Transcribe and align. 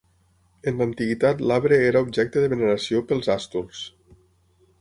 En 0.71 0.79
l'antiguitat 0.81 1.43
l'arbre 1.51 1.79
era 1.89 2.03
objecte 2.07 2.45
de 2.45 2.51
veneració 2.57 3.05
pels 3.13 3.33
àsturs. 3.39 3.87